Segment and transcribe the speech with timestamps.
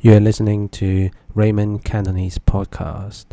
[0.00, 3.24] You are listening to Raymond Cantonese podcast.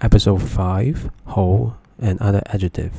[0.00, 2.92] Episode 5 Ho and Other Adjective.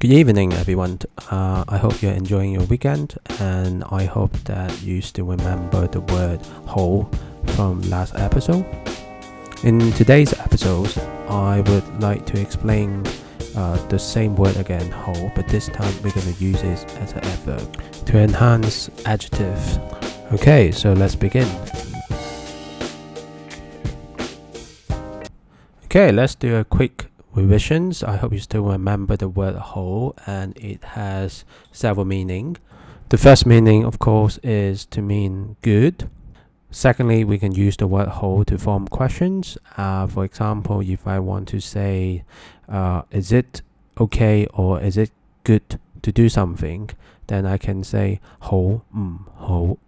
[0.00, 0.98] Good evening, everyone.
[1.30, 6.00] Uh, I hope you're enjoying your weekend, and I hope that you still remember the
[6.00, 7.08] word ho
[7.54, 8.66] from last episode.
[9.62, 10.92] In today's episode,
[11.28, 13.04] I would like to explain
[13.56, 17.12] uh, the same word again, ho, but this time we're going to use it as
[17.12, 19.58] an adverb to enhance adjective.
[20.32, 21.48] Okay, so let's begin.
[25.84, 28.02] Okay, let's do a quick revisions.
[28.02, 32.56] I hope you still remember the word ho and it has several meaning.
[33.08, 36.10] The first meaning, of course, is to mean good.
[36.76, 39.56] Secondly, we can use the word ho to form questions.
[39.78, 42.22] Uh, for example, if I want to say,
[42.68, 43.62] uh, is it
[43.98, 45.10] okay or is it
[45.42, 46.90] good to do something,
[47.28, 49.78] then I can say ho, mm, ho.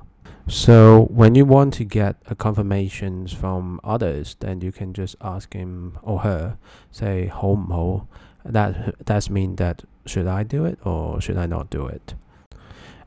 [0.46, 5.52] So when you want to get a confirmations from others, then you can just ask
[5.52, 6.56] him or her,
[6.90, 8.08] say home ho.
[8.46, 12.14] That that's mean that should I do it or should I not do it?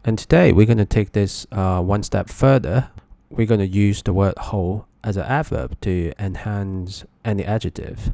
[0.06, 2.92] And today we're gonna take this uh, one step further.
[3.32, 8.12] We're gonna use the word ho as an adverb to enhance any adjective.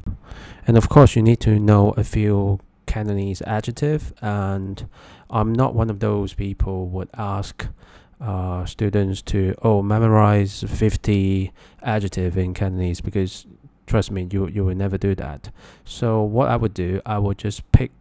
[0.66, 4.88] And of course you need to know a few Cantonese adjective and
[5.28, 7.66] I'm not one of those people would ask
[8.20, 11.52] uh, students to oh memorize 50
[11.82, 13.46] adjective in Cantonese because
[13.86, 15.50] trust me you you will never do that
[15.84, 17.92] so what I would do I would just pick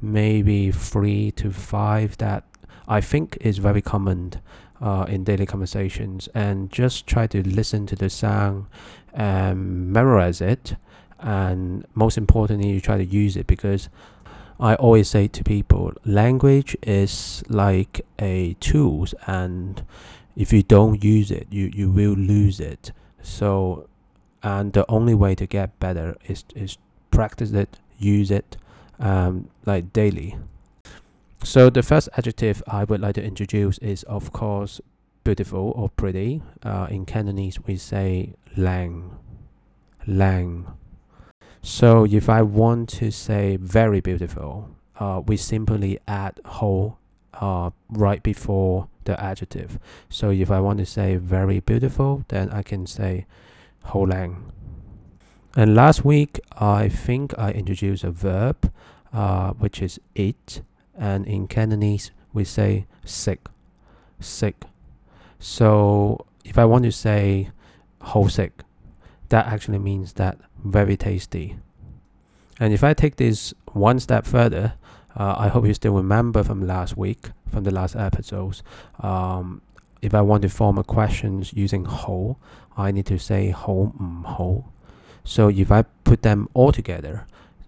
[0.00, 2.44] maybe three to five that
[2.88, 4.34] I think is very common
[4.80, 8.66] uh, in daily conversations and just try to listen to the sound
[9.12, 10.76] and memorize it
[11.18, 13.88] and most importantly you try to use it because
[14.58, 19.84] I always say to people, language is like a tool, and
[20.34, 22.92] if you don't use it, you, you will lose it.
[23.22, 23.88] So,
[24.42, 26.78] and the only way to get better is is
[27.10, 28.56] practice it, use it,
[28.98, 30.38] um, like daily.
[31.42, 34.80] So the first adjective I would like to introduce is of course
[35.24, 36.42] beautiful or pretty.
[36.62, 39.16] Uh, in Cantonese we say lang,
[40.06, 40.66] lang.
[41.62, 46.96] So if I want to say very beautiful, uh, we simply add ho
[47.34, 49.78] uh, right before the adjective.
[50.08, 53.26] So if I want to say very beautiful, then I can say
[53.84, 54.52] ho lang.
[55.56, 58.72] And last week, I think I introduced a verb,
[59.12, 60.62] uh, which is it.
[60.98, 63.48] And in Cantonese, we say sick,
[64.20, 64.64] sick.
[65.38, 67.50] So if I want to say
[68.00, 68.62] ho sick,
[69.28, 71.58] that actually means that very tasty.
[72.58, 74.74] And if I take this one step further,
[75.16, 78.62] uh, I hope you still remember from last week, from the last episodes.
[79.00, 79.62] Um,
[80.02, 82.36] if I want to form a questions using ho,
[82.76, 84.66] I need to say ho, mm, ho.
[85.24, 87.26] So if I put them all together,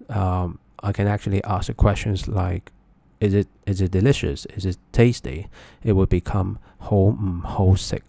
[0.08, 2.70] um, I can actually ask questions like,
[3.20, 4.46] is it is it delicious?
[4.46, 5.48] Is it tasty?
[5.82, 8.04] It will become ho, mm, ho sick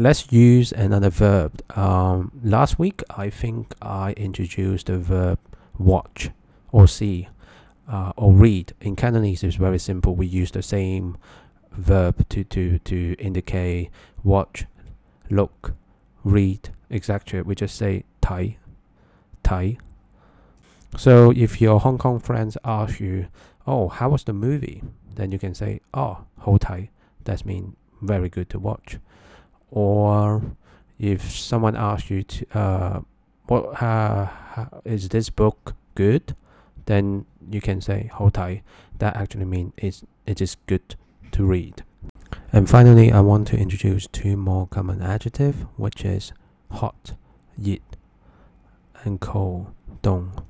[0.00, 1.62] let's use another verb.
[1.76, 5.38] Um, last week, I think I introduced the verb
[5.78, 6.30] watch
[6.72, 7.28] or see
[7.88, 8.72] uh, or read.
[8.80, 10.14] In Cantonese, it's very simple.
[10.14, 11.18] We use the same
[11.72, 13.90] verb to, to, to indicate
[14.24, 14.64] watch,
[15.28, 15.74] look,
[16.24, 17.42] read, etc.
[17.42, 18.56] We just say tai,
[19.42, 19.78] tai.
[20.96, 23.28] So if your Hong Kong friends ask you,
[23.66, 24.82] oh, how was the movie?
[25.14, 26.90] Then you can say, oh, ho tai.
[27.24, 28.98] That means very good to watch
[29.70, 30.56] or
[30.98, 33.00] if someone asks you to uh,
[33.46, 34.28] what uh,
[34.84, 36.34] is this book good
[36.86, 38.62] then you can say tai.
[38.98, 40.96] that actually means it's, it is good
[41.30, 41.82] to read
[42.52, 46.32] and finally i want to introduce two more common adjectives which is
[46.72, 47.14] hot
[47.56, 47.96] yit
[49.04, 49.72] and cold
[50.02, 50.44] dong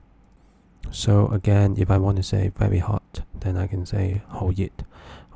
[0.91, 4.83] so again if i want to say very hot then i can say ho yit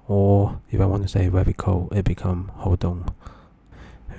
[0.09, 3.09] or if i want to say very cold it become ho dong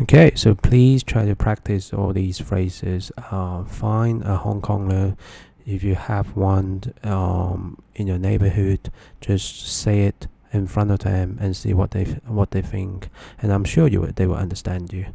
[0.02, 3.14] Okay, so please try to practice all these phrases.
[3.32, 5.18] Uh, find a Hong Konger.
[5.66, 8.92] If you have one um, in your neighborhood,
[9.22, 13.08] just say it in front of them and see what they what they think.
[13.42, 15.06] And I'm sure you they will understand you.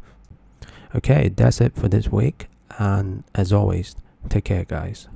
[0.95, 2.47] Okay, that's it for this week.
[2.79, 3.95] And as always,
[4.29, 5.07] take care, guys.